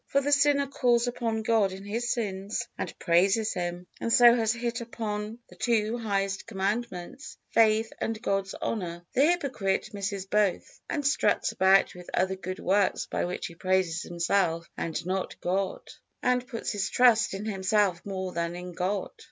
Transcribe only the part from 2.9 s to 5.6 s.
praises Him, and so has hit upon the